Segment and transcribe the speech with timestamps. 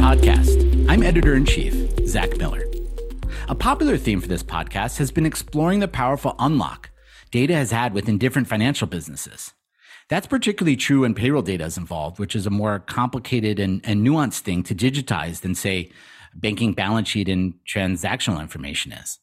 [0.00, 0.88] Podcast.
[0.88, 1.74] I'm editor in chief,
[2.06, 2.64] Zack Miller.
[3.48, 6.88] A popular theme for this podcast has been exploring the powerful unlock
[7.30, 9.52] data has had within different financial businesses.
[10.08, 14.04] That's particularly true when payroll data is involved, which is a more complicated and, and
[14.04, 15.92] nuanced thing to digitize than, say,
[16.34, 19.18] banking balance sheet and transactional information is.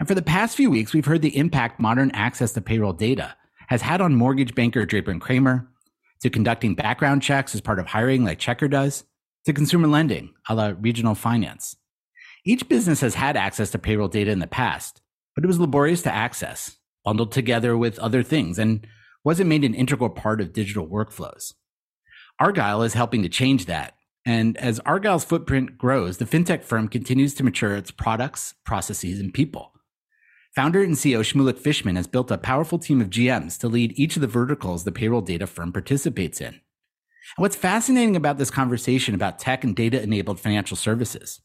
[0.00, 3.36] And for the past few weeks, we've heard the impact modern access to payroll data
[3.68, 5.68] has had on mortgage banker Draper and Kramer,
[6.20, 9.04] to conducting background checks as part of hiring like Checkr does,
[9.44, 11.76] to consumer lending, a la regional finance.
[12.44, 15.02] Each business has had access to payroll data in the past,
[15.34, 18.86] but it was laborious to access, bundled together with other things, and
[19.24, 21.52] wasn't made an integral part of digital workflows.
[22.38, 23.94] Argyle is helping to change that.
[24.24, 29.32] And as Argyle's footprint grows, the fintech firm continues to mature its products, processes, and
[29.32, 29.72] people.
[30.54, 34.16] Founder and CEO Shmulik Fishman has built a powerful team of GMs to lead each
[34.16, 36.60] of the verticals the payroll data firm participates in.
[37.36, 41.40] And what's fascinating about this conversation about tech and data enabled financial services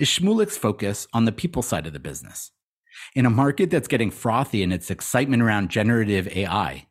[0.00, 2.50] is Shmulik's focus on the people side of the business.
[3.14, 6.86] In a market that's getting frothy in its excitement around generative AI,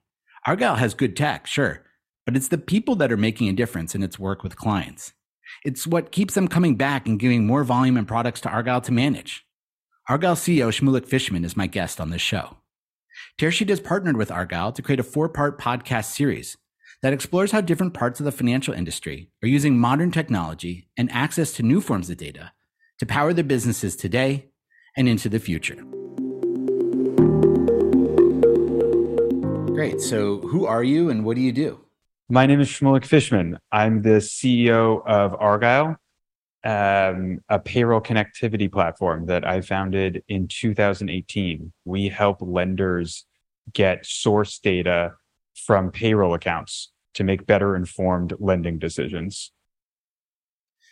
[0.45, 1.83] Argyle has good tech, sure,
[2.25, 5.13] but it's the people that are making a difference in its work with clients.
[5.65, 8.91] It's what keeps them coming back and giving more volume and products to Argyle to
[8.91, 9.45] manage.
[10.09, 12.57] Argyle CEO Shmulik Fishman is my guest on this show.
[13.37, 16.57] Tearsheet has partnered with Argyle to create a four part podcast series
[17.01, 21.51] that explores how different parts of the financial industry are using modern technology and access
[21.53, 22.51] to new forms of data
[22.97, 24.47] to power their businesses today
[24.95, 25.75] and into the future.
[29.73, 30.01] Great.
[30.01, 31.79] So, who are you and what do you do?
[32.29, 33.59] My name is Shmulik Fishman.
[33.71, 35.95] I'm the CEO of Argyle,
[36.63, 41.71] um, a payroll connectivity platform that I founded in 2018.
[41.85, 43.25] We help lenders
[43.71, 45.13] get source data
[45.65, 49.51] from payroll accounts to make better informed lending decisions.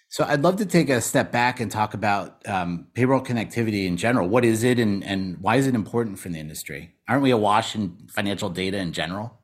[0.08, 3.98] So I'd love to take a step back and talk about um, payroll connectivity in
[3.98, 4.28] general.
[4.30, 6.96] What is it, and and why is it important for the industry?
[7.08, 9.42] Aren't we awash in financial data in general?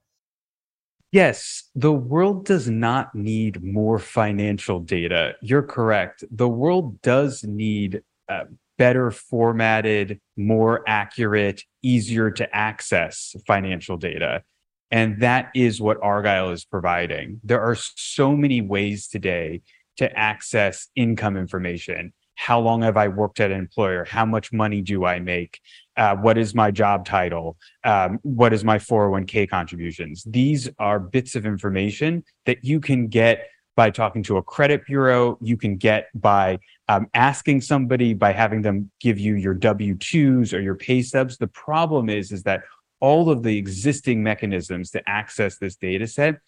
[1.12, 5.34] Yes, the world does not need more financial data.
[5.42, 6.24] You're correct.
[6.32, 8.46] The world does need uh,
[8.78, 14.44] better formatted, more accurate, easier to access financial data.
[14.92, 17.40] And that is what Argyle is providing.
[17.44, 19.62] There are so many ways today
[19.98, 22.14] to access income information.
[22.36, 24.04] How long have I worked at an employer?
[24.04, 25.60] How much money do I make?
[25.96, 27.58] Uh, what is my job title?
[27.84, 30.24] Um, what is my 401k contributions?
[30.26, 35.38] These are bits of information that you can get by talking to a credit bureau.
[35.42, 40.54] You can get by um, asking somebody, by having them give you your W 2s
[40.54, 41.38] or your pay stubs.
[41.38, 42.64] The problem is, is that
[43.02, 46.40] all of the existing mechanisms to access this data set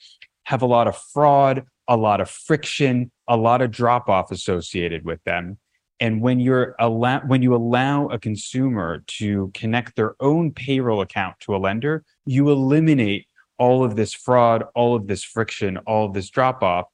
[0.43, 5.03] have a lot of fraud, a lot of friction, a lot of drop off associated
[5.03, 5.57] with them.
[5.99, 11.39] And when you're allow when you allow a consumer to connect their own payroll account
[11.41, 13.27] to a lender, you eliminate
[13.57, 16.87] all of this fraud, all of this friction, all of this drop off,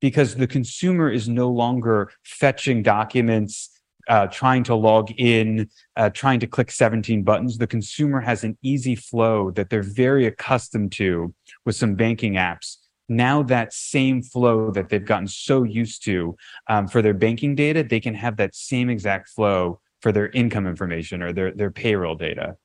[0.00, 3.73] because the consumer is no longer fetching documents,
[4.08, 7.58] uh, trying to log in, uh, trying to click 17 buttons.
[7.58, 11.34] The consumer has an easy flow that they're very accustomed to
[11.64, 12.76] with some banking apps
[13.08, 16.36] now that same flow that they've gotten so used to
[16.68, 20.66] um, for their banking data, they can have that same exact flow for their income
[20.66, 22.56] information or their, their payroll data.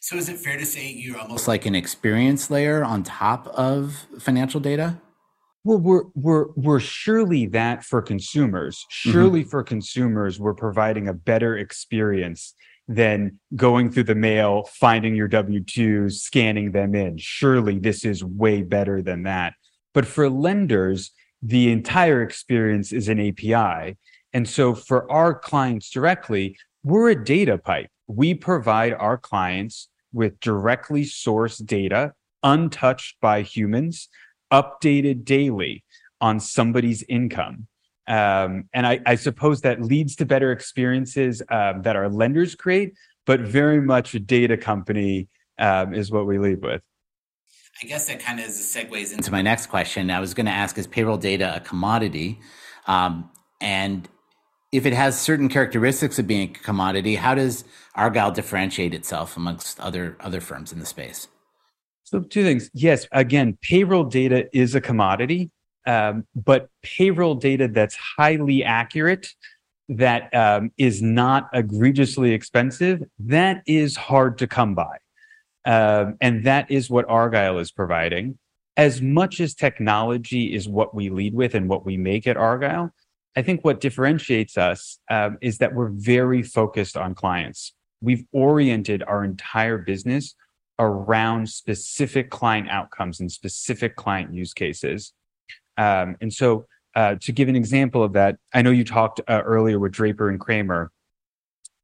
[0.00, 4.06] So is it fair to say you're almost like an experience layer on top of
[4.18, 5.00] financial data?
[5.64, 8.76] Well, we're we're we're surely that for consumers.
[8.76, 9.10] Mm-hmm.
[9.10, 9.48] Surely mm-hmm.
[9.48, 12.54] for consumers, we're providing a better experience
[12.86, 17.16] than going through the mail, finding your W 2s, scanning them in.
[17.16, 19.54] Surely this is way better than that.
[19.94, 21.10] But for lenders,
[21.40, 23.96] the entire experience is an API.
[24.34, 27.88] And so for our clients directly, we're a data pipe.
[28.06, 32.12] We provide our clients with directly sourced data,
[32.42, 34.08] untouched by humans,
[34.52, 35.84] updated daily
[36.20, 37.66] on somebody's income.
[38.06, 42.92] Um, and I, I, suppose that leads to better experiences um, that our lenders create,
[43.24, 46.82] but very much a data company um, is what we lead with.
[47.82, 50.10] I guess that kind of segues into my next question.
[50.10, 52.40] I was going to ask is payroll data a commodity?
[52.86, 53.30] Um,
[53.60, 54.06] and
[54.70, 57.64] if it has certain characteristics of being a commodity, how does
[57.94, 61.28] Argyle differentiate itself amongst other other firms in the space?
[62.14, 62.70] So, two things.
[62.74, 65.50] Yes, again, payroll data is a commodity
[65.86, 69.28] um, but payroll data that's highly accurate,
[69.88, 74.96] that um, is not egregiously expensive, that is hard to come by.
[75.66, 78.38] Um, and that is what Argyle is providing.
[78.76, 82.90] As much as technology is what we lead with and what we make at Argyle,
[83.36, 87.74] I think what differentiates us um, is that we're very focused on clients.
[88.00, 90.34] We've oriented our entire business
[90.78, 95.12] around specific client outcomes and specific client use cases.
[95.76, 99.42] Um, and so, uh, to give an example of that, I know you talked uh,
[99.44, 100.92] earlier with Draper and Kramer,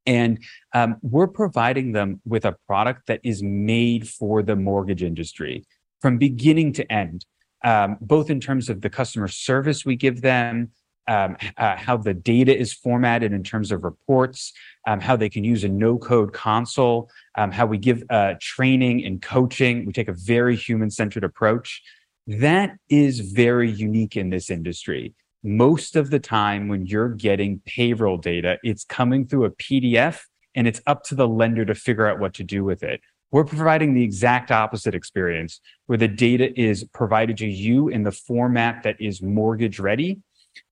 [0.05, 0.39] and
[0.73, 5.65] um, we're providing them with a product that is made for the mortgage industry
[6.01, 7.25] from beginning to end,
[7.63, 10.71] um, both in terms of the customer service we give them,
[11.07, 14.53] um, uh, how the data is formatted in terms of reports,
[14.87, 19.05] um, how they can use a no code console, um, how we give uh, training
[19.05, 19.85] and coaching.
[19.85, 21.81] We take a very human centered approach.
[22.27, 25.13] That is very unique in this industry.
[25.43, 30.21] Most of the time, when you're getting payroll data, it's coming through a PDF
[30.53, 33.01] and it's up to the lender to figure out what to do with it.
[33.31, 38.11] We're providing the exact opposite experience where the data is provided to you in the
[38.11, 40.19] format that is mortgage ready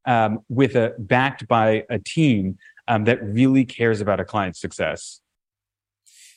[0.05, 5.21] um, with a backed by a team um, that really cares about a client's success.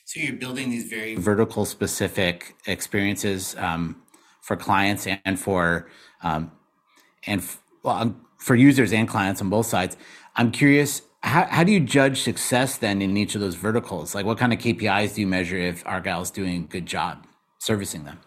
[0.05, 4.03] So you're building these very vertical specific experiences um,
[4.41, 5.89] for clients and for
[6.21, 6.51] um,
[7.25, 9.97] and f- well, um, for users and clients on both sides.
[10.35, 14.13] I'm curious, how, how do you judge success then in each of those verticals?
[14.13, 17.25] Like, what kind of KPIs do you measure if Argyle's doing a good job
[17.59, 18.19] servicing them?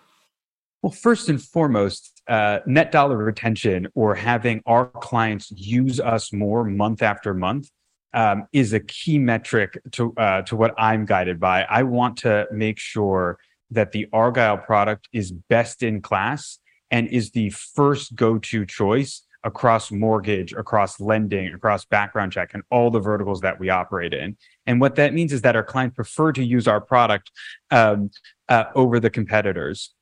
[0.82, 6.64] Well, first and foremost, uh, net dollar retention or having our clients use us more
[6.64, 7.70] month after month
[8.12, 11.64] um, is a key metric to uh, to what I'm guided by.
[11.64, 13.38] I want to make sure
[13.70, 16.58] that the Argyle product is best in class
[16.90, 22.90] and is the first go-to choice across mortgage, across lending, across background check, and all
[22.90, 24.36] the verticals that we operate in.
[24.66, 27.30] And what that means is that our clients prefer to use our product
[27.70, 28.10] um,
[28.48, 29.94] uh, over the competitors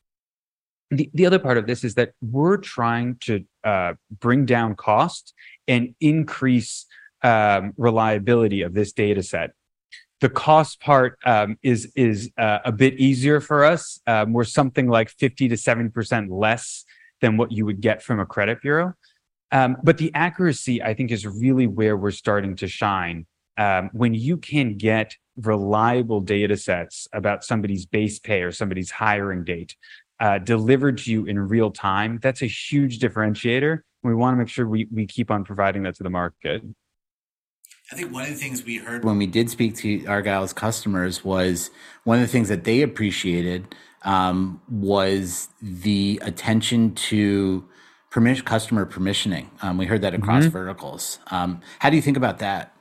[0.98, 5.34] the, the other part of this is that we're trying to uh, bring down cost
[5.66, 6.86] and increase
[7.22, 9.50] um, reliability of this data set.
[10.20, 14.00] The cost part um, is is uh, a bit easier for us.
[14.06, 16.84] Um, we're something like fifty to seventy percent less
[17.20, 18.94] than what you would get from a credit bureau.
[19.52, 23.26] Um, but the accuracy, I think, is really where we're starting to shine.
[23.56, 29.44] Um, when you can get reliable data sets about somebody's base pay or somebody's hiring
[29.44, 29.76] date,
[30.20, 33.80] uh, delivered to you in real time, that's a huge differentiator.
[34.02, 36.62] We want to make sure we, we keep on providing that to the market.
[37.92, 41.24] I think one of the things we heard when we did speak to Argyle's customers
[41.24, 41.70] was
[42.04, 47.66] one of the things that they appreciated um, was the attention to
[48.10, 49.48] permission, customer permissioning.
[49.62, 50.52] Um, we heard that across mm-hmm.
[50.52, 51.18] verticals.
[51.30, 52.74] Um, how do you think about that?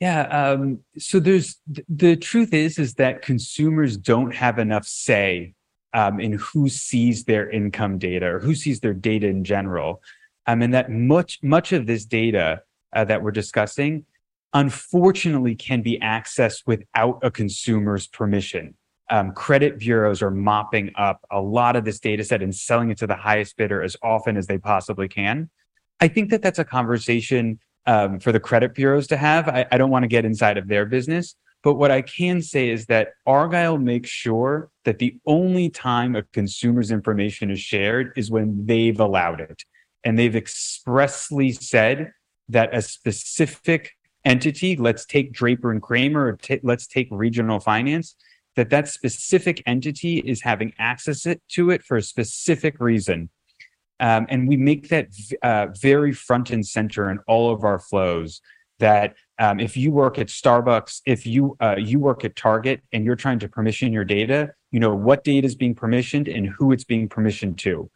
[0.00, 0.22] Yeah.
[0.22, 1.56] Um, so there's
[1.88, 5.54] the truth is is that consumers don't have enough say
[5.94, 10.02] um, in who sees their income data or who sees their data in general.
[10.46, 12.62] Um, and that much much of this data
[12.94, 14.04] uh, that we're discussing,
[14.54, 18.74] unfortunately, can be accessed without a consumer's permission.
[19.10, 22.98] Um, credit bureaus are mopping up a lot of this data set and selling it
[22.98, 25.48] to the highest bidder as often as they possibly can.
[26.00, 29.48] I think that that's a conversation um, for the credit bureaus to have.
[29.48, 32.68] I, I don't want to get inside of their business, but what I can say
[32.68, 38.30] is that Argyle makes sure that the only time a consumer's information is shared is
[38.30, 39.62] when they've allowed it.
[40.02, 42.12] And they've expressly said
[42.48, 43.90] that a specific
[44.24, 48.16] entity, let's take Draper and Kramer, or t- let's take regional finance,
[48.56, 53.28] that that specific entity is having access to it for a specific reason.
[54.00, 55.08] Um, and we make that
[55.42, 58.40] uh, very front and center in all of our flows
[58.78, 63.04] that um, if you work at Starbucks, if you uh, you work at Target and
[63.04, 66.72] you're trying to permission your data, you know what data is being permissioned and who
[66.72, 67.90] it's being permissioned to.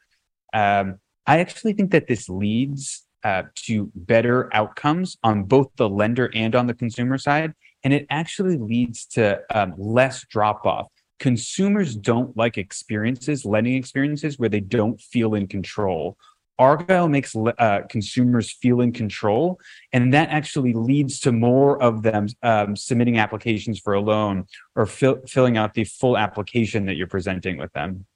[0.54, 6.30] Um, I actually think that this leads uh, to better outcomes on both the lender
[6.34, 7.52] and on the consumer side,
[7.84, 10.88] and it actually leads to um, less drop off.
[11.18, 16.16] Consumers don't like experiences, lending experiences, where they don't feel in control
[16.58, 19.58] Argyle makes uh, consumers feel in control,
[19.92, 24.86] and that actually leads to more of them um, submitting applications for a loan or
[24.86, 28.06] fill, filling out the full application that you're presenting with them.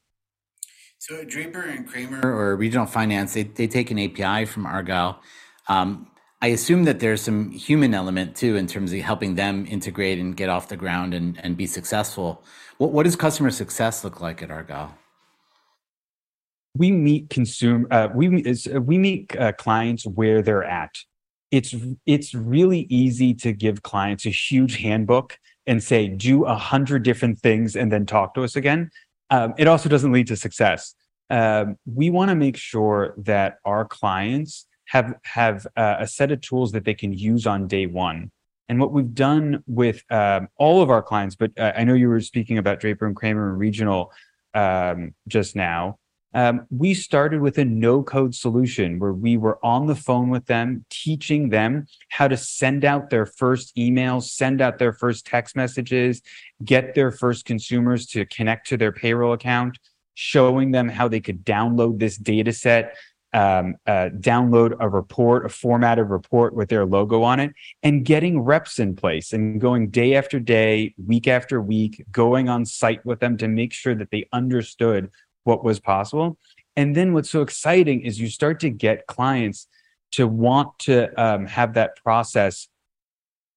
[0.98, 5.20] So Draper and Kramer or Regional Finance, they, they take an API from Argyle.
[5.68, 6.08] Um,
[6.42, 10.36] I assume that there's some human element too in terms of helping them integrate and
[10.36, 12.44] get off the ground and, and be successful.
[12.78, 14.96] What, what does customer success look like at Argyle?
[16.78, 20.94] We meet consume uh, we we meet uh, clients where they're at.
[21.50, 21.74] It's
[22.06, 27.40] it's really easy to give clients a huge handbook and say do a hundred different
[27.40, 28.90] things and then talk to us again.
[29.30, 30.94] Um, it also doesn't lead to success.
[31.30, 36.40] Um, we want to make sure that our clients have have uh, a set of
[36.40, 38.30] tools that they can use on day one.
[38.68, 42.08] And what we've done with um, all of our clients, but uh, I know you
[42.08, 44.12] were speaking about Draper and Kramer and Regional
[44.54, 45.98] um, just now.
[46.36, 50.44] Um, we started with a no code solution where we were on the phone with
[50.44, 55.56] them, teaching them how to send out their first emails, send out their first text
[55.56, 56.20] messages,
[56.62, 59.78] get their first consumers to connect to their payroll account,
[60.12, 62.98] showing them how they could download this data set,
[63.32, 68.40] um, uh, download a report, a formatted report with their logo on it, and getting
[68.40, 73.20] reps in place and going day after day, week after week, going on site with
[73.20, 75.10] them to make sure that they understood
[75.46, 76.38] what was possible.
[76.76, 79.68] And then what's so exciting is you start to get clients
[80.12, 82.68] to want to um, have that process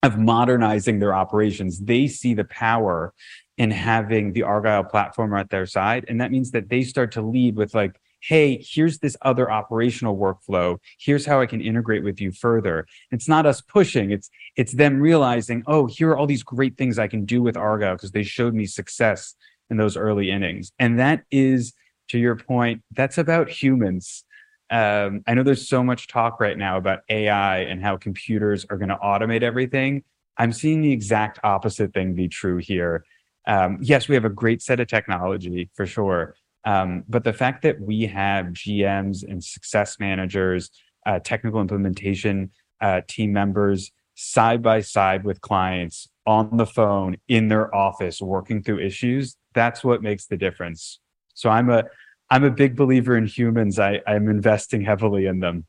[0.04, 1.80] of modernizing their operations.
[1.80, 3.14] They see the power
[3.58, 6.06] in having the Argyle platform at their side.
[6.08, 10.18] And that means that they start to lead with, like, hey, here's this other operational
[10.18, 10.78] workflow.
[11.00, 12.86] Here's how I can integrate with you further.
[13.12, 17.00] It's not us pushing, it's it's them realizing, oh, here are all these great things
[17.00, 19.36] I can do with Argyle because they showed me success
[19.70, 20.72] in those early innings.
[20.80, 21.74] And that is,
[22.10, 24.24] to your point, that's about humans.
[24.72, 28.78] Um, I know there's so much talk right now about AI and how computers are
[28.78, 30.04] going to automate everything.
[30.38, 33.04] I'm seeing the exact opposite thing be true here.
[33.48, 36.36] Um, yes, we have a great set of technology for sure.
[36.66, 40.70] Um, but the fact that we have GMs and success managers,
[41.06, 47.48] uh, technical implementation uh, team members side by side with clients on the phone in
[47.48, 51.00] their office working through issues that's what makes the difference.
[51.34, 51.86] So i'm a
[52.30, 53.80] i'm a big believer in humans.
[53.80, 55.66] I i'm investing heavily in them.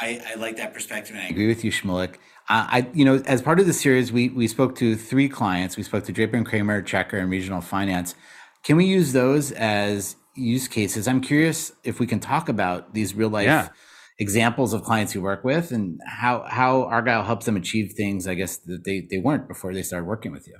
[0.00, 2.16] I, I like that perspective and i agree with you shmulik
[2.50, 5.76] uh, i you know as part of the series we we spoke to three clients.
[5.76, 8.14] We spoke to draper and kramer Checkr and regional finance.
[8.62, 11.08] Can we use those as use cases?
[11.08, 13.68] I'm curious if we can talk about these real life yeah
[14.18, 18.34] examples of clients you work with and how how Argyle helps them achieve things, I
[18.34, 20.56] guess, that they, they weren't before they started working with you.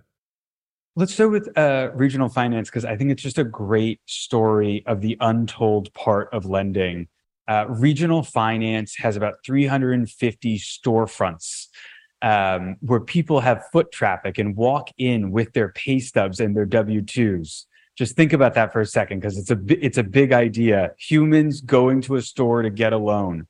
[0.94, 5.02] Let's start with uh, regional finance because I think it's just a great story of
[5.02, 7.08] the untold part of lending.
[7.48, 11.66] Uh, regional finance has about 350 storefronts
[12.22, 16.64] um, where people have foot traffic and walk in with their pay stubs and their
[16.64, 17.66] W 2s
[17.96, 20.92] just think about that for a second because it's a it's a big idea.
[20.98, 23.46] Humans going to a store to get a loan,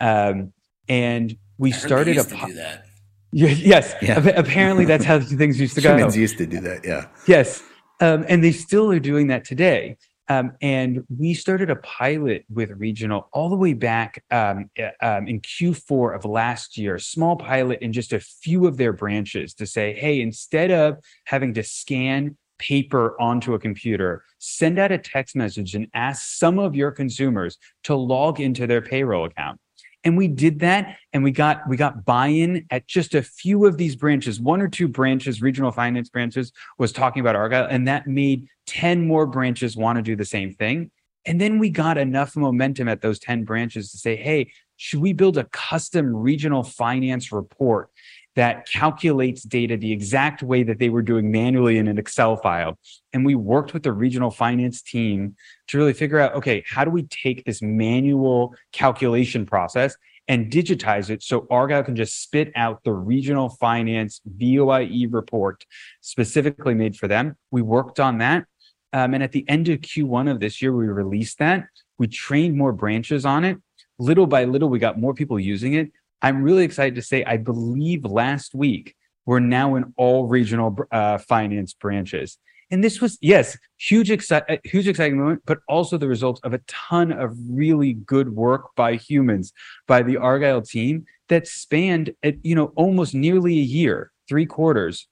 [0.00, 0.52] um,
[0.88, 2.24] and we started a.
[2.24, 2.86] Po- that.
[3.32, 4.18] yes, yeah.
[4.36, 5.94] apparently that's how things used to go.
[5.94, 6.84] Humans used to do that.
[6.84, 7.06] Yeah.
[7.26, 7.62] Yes,
[8.00, 9.96] um, and they still are doing that today.
[10.28, 14.70] Um, and we started a pilot with regional all the way back um,
[15.02, 19.52] um, in Q4 of last year, small pilot in just a few of their branches
[19.54, 24.98] to say, hey, instead of having to scan paper onto a computer, send out a
[24.98, 29.58] text message and ask some of your consumers to log into their payroll account.
[30.04, 33.76] And we did that and we got we got buy-in at just a few of
[33.76, 34.40] these branches.
[34.40, 39.06] One or two branches, regional finance branches was talking about Argyle and that made 10
[39.06, 40.90] more branches want to do the same thing.
[41.24, 45.12] And then we got enough momentum at those 10 branches to say, "Hey, should we
[45.12, 47.90] build a custom regional finance report
[48.34, 52.78] that calculates data the exact way that they were doing manually in an Excel file.
[53.12, 55.36] And we worked with the regional finance team
[55.68, 59.96] to really figure out okay, how do we take this manual calculation process
[60.28, 65.64] and digitize it so Argyle can just spit out the regional finance VOIE report
[66.00, 67.36] specifically made for them?
[67.50, 68.46] We worked on that.
[68.94, 71.64] Um, and at the end of Q1 of this year, we released that.
[71.98, 73.58] We trained more branches on it.
[73.98, 75.92] Little by little, we got more people using it.
[76.22, 78.94] I'm really excited to say, I believe last week
[79.26, 82.38] we're now in all regional uh, finance branches.
[82.70, 86.54] And this was, yes, huge, exci- uh, huge exciting moment, but also the result of
[86.54, 89.52] a ton of really good work by humans,
[89.86, 95.06] by the Argyle team that spanned, at, you know, almost nearly a year, three quarters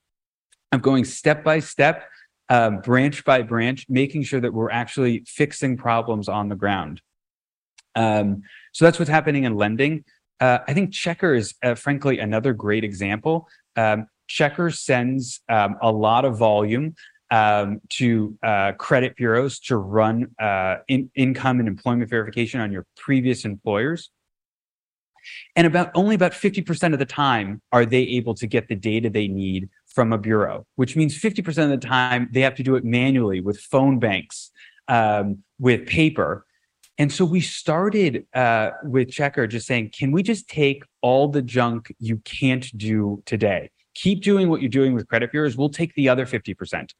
[0.73, 2.05] of going step by step,
[2.49, 7.02] um, branch by branch, making sure that we're actually fixing problems on the ground.
[7.95, 10.05] Um, so that's what's happening in lending.
[10.40, 13.49] Uh, I think Checkr is, uh, frankly, another great example.
[13.76, 16.94] Um, Checkr sends um, a lot of volume
[17.30, 22.87] um, to uh, credit bureaus to run uh, in, income and employment verification on your
[22.97, 24.11] previous employers.
[25.54, 29.11] And about only about 50% of the time are they able to get the data
[29.11, 32.76] they need from a bureau, which means 50% of the time they have to do
[32.76, 34.50] it manually with phone banks,
[34.88, 36.47] um, with paper.
[37.00, 41.40] And so we started uh, with Checkr just saying, can we just take all the
[41.40, 43.71] junk you can't do today?
[43.95, 45.57] Keep doing what you're doing with credit bureaus.
[45.57, 46.90] We'll take the other 50%.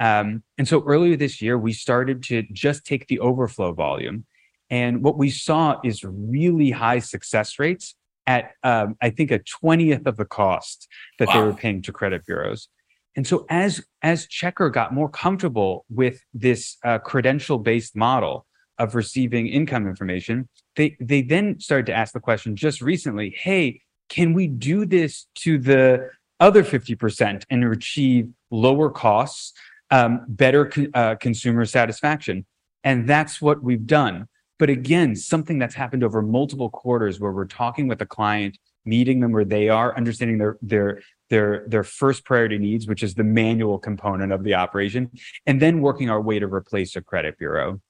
[0.00, 4.24] Um, and so earlier this year, we started to just take the overflow volume
[4.70, 7.96] And what we saw is really high success rates
[8.26, 11.34] at, um, I think, a 20th of the cost that wow.
[11.34, 12.68] they were paying to credit bureaus.
[13.14, 18.46] And so as as Checkr got more comfortable with this uh, credential based model
[18.78, 23.80] of receiving income information, they they then started to ask the question just recently, hey,
[24.08, 29.52] can we do this to the other 50% and achieve lower costs,
[29.90, 32.44] um, better uh, consumer satisfaction?
[32.82, 34.28] And that's what we've done.
[34.58, 39.20] But again, something that's happened over multiple quarters where we're talking with a client, meeting
[39.20, 41.00] them where they are, understanding their their
[41.30, 45.10] their their first priority needs, which is the manual component of the operation,
[45.46, 47.80] and then working our way to replace a credit bureau.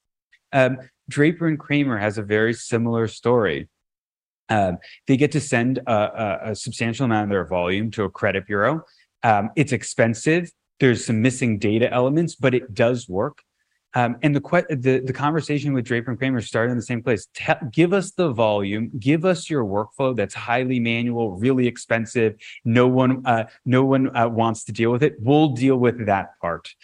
[0.55, 0.77] Um,
[1.09, 3.69] Draper and Kramer has a very similar story.
[4.49, 8.09] Um, they get to send a, a, a, substantial amount of their volume to a
[8.09, 8.83] credit bureau.
[9.23, 10.51] Um, it's expensive.
[10.79, 13.41] There's some missing data elements, but it does work.
[13.95, 17.27] Um, and the, the the conversation with Draper and Kramer started in the same place.
[17.33, 22.35] Te- give us the volume, give us your workflow that's highly manual, really expensive.
[22.65, 25.15] No one uh, no one uh, wants to deal with it.
[25.19, 26.75] We'll deal with that part.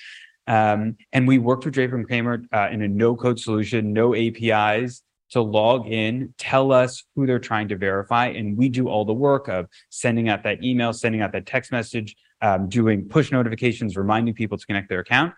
[0.47, 4.15] Um, and we worked with Draper and Kramer uh, in a no code solution, no
[4.15, 9.05] APIs to log in, tell us who they're trying to verify, and we do all
[9.05, 13.31] the work of sending out that email, sending out that text message, um, doing push
[13.31, 15.33] notifications, reminding people to connect their account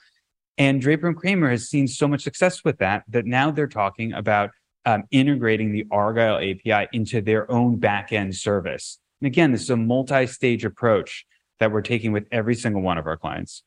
[0.57, 4.13] and Draper and Kramer has seen so much success with that that now they're talking
[4.13, 4.51] about
[4.85, 8.99] um, integrating the Argyle API into their own backend service.
[9.21, 11.25] And again, this is a multi-stage approach
[11.59, 13.63] that we're taking with every single one of our clients.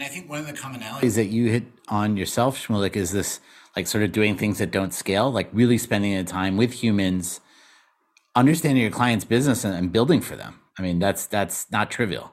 [0.00, 3.38] And I think one of the commonalities that you hit on yourself, Shmulik, is this
[3.76, 7.40] like sort of doing things that don't scale, like really spending the time with humans,
[8.34, 10.58] understanding your client's business and, and building for them.
[10.78, 12.32] I mean, that's that's not trivial.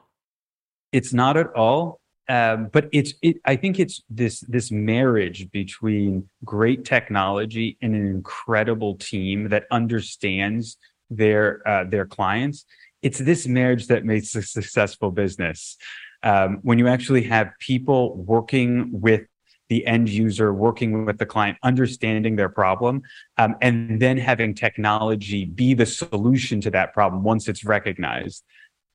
[0.92, 6.28] It's not at all um, but it's it, I think it's this this marriage between
[6.44, 10.76] great technology and an incredible team that understands
[11.08, 12.64] their uh, their clients.
[13.00, 15.76] It's this marriage that makes a successful business.
[16.22, 19.22] Um, when you actually have people working with
[19.68, 23.02] the end user, working with the client, understanding their problem,
[23.36, 28.44] um, and then having technology be the solution to that problem once it's recognized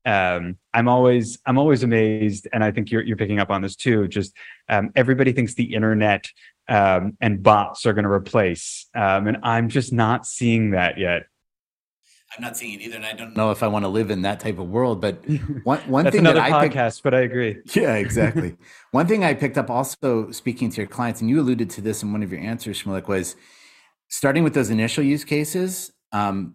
[0.04, 3.76] um, I'm always I'm always amazed, and I think you're you're picking up on this
[3.76, 4.06] too.
[4.08, 4.36] Just
[4.68, 6.28] um, everybody thinks the internet
[6.68, 11.24] um, and bots are going to replace, um, and I'm just not seeing that yet.
[12.36, 14.22] I'm not seeing it either, and I don't know if I want to live in
[14.22, 15.00] that type of world.
[15.00, 15.24] But
[15.64, 17.58] one one thing another that I podcast, picked, but I agree.
[17.74, 18.56] Yeah, exactly.
[18.90, 22.02] one thing I picked up also speaking to your clients, and you alluded to this
[22.02, 23.36] in one of your answers, Shmulik, was
[24.08, 25.92] starting with those initial use cases.
[26.12, 26.54] Um,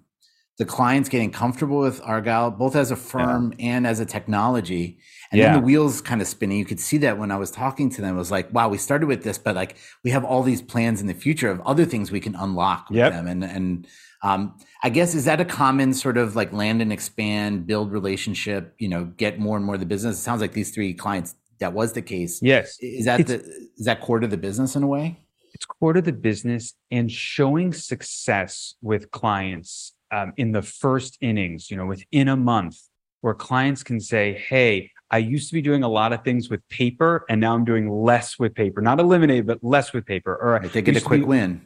[0.59, 3.77] the clients getting comfortable with Argyle, both as a firm yeah.
[3.77, 4.99] and as a technology.
[5.31, 5.53] And yeah.
[5.53, 6.57] then the wheels kind of spinning.
[6.57, 8.15] You could see that when I was talking to them.
[8.15, 10.99] It was like, wow, we started with this, but like we have all these plans
[10.99, 13.13] in the future of other things we can unlock with yep.
[13.13, 13.25] them.
[13.25, 13.87] And and
[14.21, 18.75] um, I guess is that a common sort of like land and expand, build relationship,
[18.79, 20.17] you know, get more and more of the business?
[20.17, 22.41] It sounds like these three clients that was the case.
[22.41, 22.77] Yes.
[22.81, 23.39] Is that it's, the
[23.77, 25.19] is that core to the business in a way?
[25.53, 31.69] It's core to the business and showing success with clients um, in the first innings,
[31.69, 32.77] you know, within a month,
[33.21, 36.67] where clients can say, Hey, I used to be doing a lot of things with
[36.69, 40.35] paper and now I'm doing less with paper, not eliminate, but less with paper.
[40.35, 41.61] Or right, they get a quick be, win.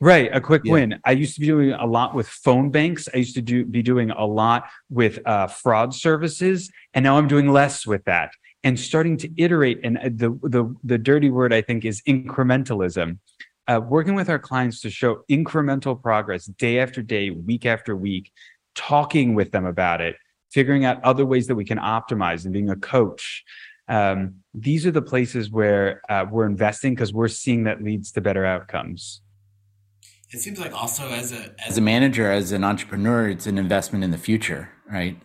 [0.00, 0.72] Right, a quick yeah.
[0.72, 1.00] win.
[1.04, 3.08] I used to be doing a lot with phone banks.
[3.12, 7.28] I used to do be doing a lot with uh, fraud services, and now I'm
[7.28, 8.32] doing less with that.
[8.64, 13.18] And starting to iterate, and uh, the the the dirty word I think is incrementalism
[13.66, 18.30] uh, working with our clients to show incremental progress day after day, week after week,
[18.74, 20.16] talking with them about it,
[20.52, 23.44] figuring out other ways that we can optimize and being a coach.
[23.88, 28.20] Um, these are the places where uh, we're investing because we're seeing that leads to
[28.20, 29.20] better outcomes.
[30.30, 34.02] It seems like also as a as a manager, as an entrepreneur, it's an investment
[34.02, 35.20] in the future, right?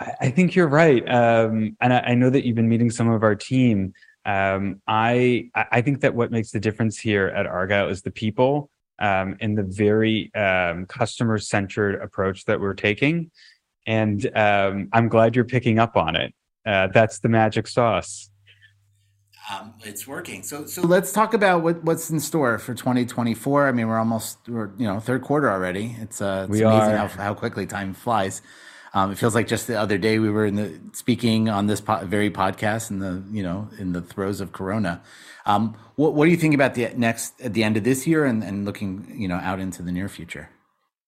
[0.00, 3.08] I, I think you're right, um, and I, I know that you've been meeting some
[3.08, 3.92] of our team
[4.24, 8.70] um, I I think that what makes the difference here at Argyle is the people
[8.98, 13.30] um, and the very um, customer centered approach that we're taking,
[13.86, 16.34] and um, I'm glad you're picking up on it.
[16.64, 18.30] Uh, that's the magic sauce.
[19.50, 20.44] Um, it's working.
[20.44, 23.66] So so let's talk about what, what's in store for 2024.
[23.66, 25.96] I mean, we're almost we're you know third quarter already.
[26.00, 28.40] It's uh, it's we amazing how, how quickly time flies.
[28.94, 31.80] Um, it feels like just the other day we were in the speaking on this
[31.80, 35.02] po- very podcast in the you know in the throes of Corona.
[35.46, 38.24] Um, what what do you think about the next at the end of this year
[38.24, 40.50] and, and looking you know out into the near future?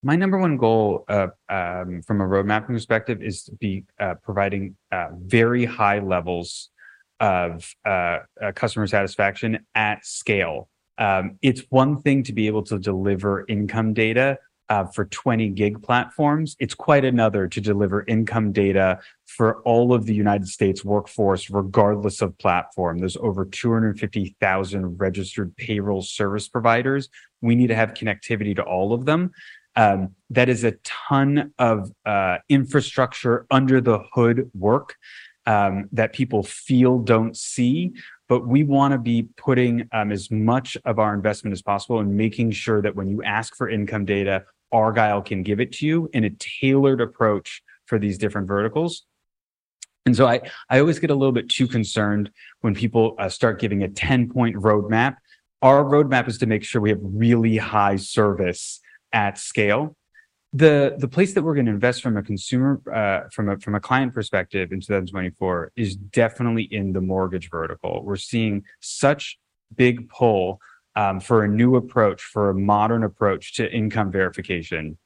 [0.02, 4.14] My number one goal uh, um, from a road mapping perspective is to be uh,
[4.22, 6.70] providing uh, very high levels
[7.20, 10.68] of uh, uh, customer satisfaction at scale
[10.98, 15.82] Um, it's one thing to be able to deliver income data uh, for 20 gig
[15.82, 16.56] platforms.
[16.58, 22.22] It's quite another to deliver income data for all of the United States workforce, regardless
[22.22, 22.98] of platform.
[22.98, 27.08] There's over 250,000 registered payroll service providers.
[27.40, 29.32] We need to have connectivity to all of them.
[29.76, 34.96] Um, that is a ton of uh, infrastructure under the hood work
[35.46, 37.92] um, that people feel don't see.
[38.28, 42.16] But we want to be putting um, as much of our investment as possible and
[42.16, 46.10] making sure that when you ask for income data, Argyle can give it to you
[46.12, 49.06] in a tailored approach for these different verticals.
[50.06, 53.60] And so I, I always get a little bit too concerned when people uh, start
[53.60, 55.16] giving a 10 point roadmap.
[55.62, 58.80] Our roadmap is to make sure we have really high service
[59.12, 59.96] at scale.
[60.52, 63.74] The, the place that we're going to invest from a consumer, uh, from a, from
[63.74, 68.02] a client perspective in 2024 is definitely in the mortgage vertical.
[68.04, 69.38] We're seeing such
[69.74, 70.60] big pull
[70.96, 74.98] um, for a new approach, for a modern approach to income verification.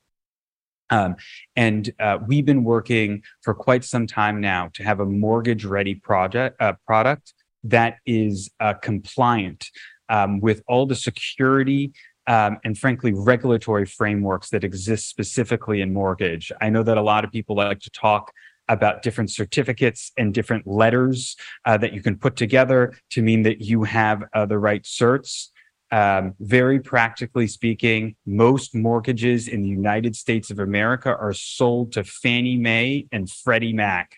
[0.90, 1.16] Um,
[1.54, 5.94] and uh, we've been working for quite some time now to have a mortgage ready
[5.94, 9.70] project uh, product that is uh, compliant
[10.08, 11.92] um, with all the security
[12.26, 16.52] um, and frankly regulatory frameworks that exist specifically in mortgage.
[16.60, 18.32] I know that a lot of people like to talk
[18.68, 23.62] about different certificates and different letters uh, that you can put together to mean that
[23.62, 25.48] you have uh, the right certs.
[25.90, 32.04] Um, very practically speaking, most mortgages in the United States of America are sold to
[32.04, 34.16] Fannie Mae and Freddie Mac.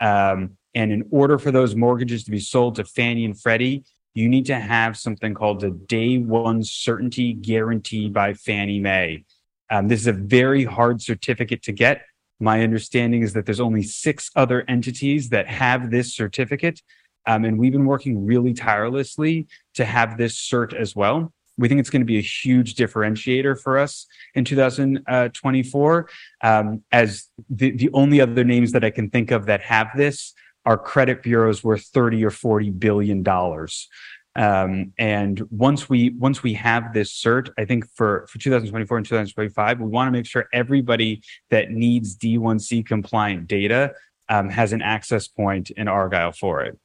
[0.00, 4.28] Um, and in order for those mortgages to be sold to Fannie and Freddie, you
[4.28, 9.24] need to have something called a day one certainty guarantee by Fannie Mae.
[9.70, 12.02] Um, this is a very hard certificate to get.
[12.40, 16.82] My understanding is that there's only six other entities that have this certificate.
[17.26, 21.32] Um, and we've been working really tirelessly to have this cert as well.
[21.58, 26.08] We think it's going to be a huge differentiator for us in 2024.
[26.42, 30.32] Um, as the, the only other names that I can think of that have this
[30.64, 33.88] are credit bureaus worth 30 or 40 billion dollars.
[34.34, 39.06] Um, and once we once we have this cert, I think for for 2024 and
[39.06, 43.92] 2025, we want to make sure everybody that needs D1C compliant data
[44.30, 46.78] um, has an access point in Argyle for it.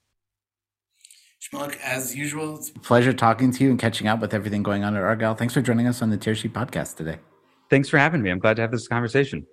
[1.39, 4.84] Shmulik, as usual, it's a pleasure talking to you and catching up with everything going
[4.84, 5.36] on at Argyle.
[5.36, 7.19] Thanks for joining us on the Tearsheet podcast today.
[7.69, 8.32] Thanks for having me.
[8.32, 9.45] I'm glad to have this conversation.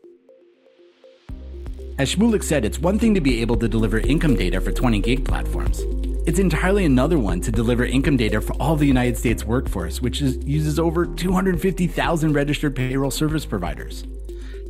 [1.98, 4.98] As Shmulik said, it's one thing to be able to deliver income data for 20
[5.00, 5.82] gig platforms.
[6.26, 10.22] It's entirely another one to deliver income data for all the United States workforce, which
[10.22, 14.02] is, uses over 250,000 registered payroll service providers.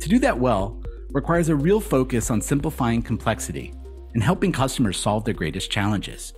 [0.01, 0.79] To do that well
[1.11, 3.73] requires a real focus on simplifying complexity
[4.13, 6.33] and helping customers solve their greatest challenges.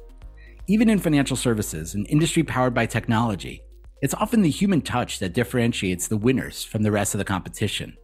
[0.69, 3.61] Even in financial services, an industry powered by technology,
[4.01, 7.95] it's often the human touch that differentiates the winners from the rest of the competition.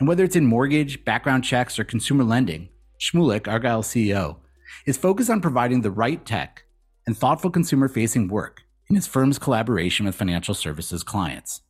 [0.00, 4.38] And whether it's in mortgage, background checks, or consumer lending, Shmulik, Argyle CEO,
[4.84, 6.64] is focused on providing the right tech
[7.06, 11.60] and thoughtful consumer facing work in his firm's collaboration with financial services clients.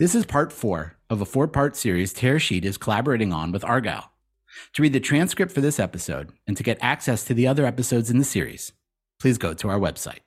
[0.00, 4.10] This is part four of a four part series Tearsheet is collaborating on with Argyle.
[4.72, 8.10] To read the transcript for this episode and to get access to the other episodes
[8.10, 8.72] in the series,
[9.24, 10.23] please go to our website.